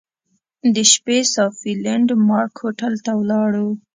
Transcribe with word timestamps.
د 0.73 0.75
شپې 0.91 1.17
صافي 1.33 1.73
لینډ 1.83 2.09
مارک 2.27 2.53
هوټل 2.63 2.93
ته 3.05 3.11
ولاړو. 3.19 3.67